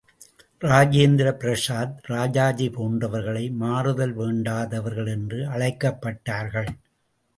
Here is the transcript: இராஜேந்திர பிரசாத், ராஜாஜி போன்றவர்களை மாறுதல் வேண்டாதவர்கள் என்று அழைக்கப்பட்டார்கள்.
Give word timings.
இராஜேந்திர 0.61 1.27
பிரசாத், 1.33 1.99
ராஜாஜி 2.05 2.67
போன்றவர்களை 2.69 3.45
மாறுதல் 3.55 4.15
வேண்டாதவர்கள் 4.15 5.07
என்று 5.07 5.41
அழைக்கப்பட்டார்கள். 5.47 6.71